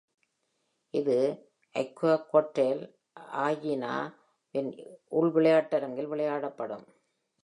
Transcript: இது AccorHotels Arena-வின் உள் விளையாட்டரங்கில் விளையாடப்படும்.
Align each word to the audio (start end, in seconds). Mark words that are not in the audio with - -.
இது 0.93 1.17
AccorHotels 1.75 2.81
Arena-வின் 3.43 4.71
உள் 5.11 5.31
விளையாட்டரங்கில் 5.31 6.11
விளையாடப்படும். 6.13 6.85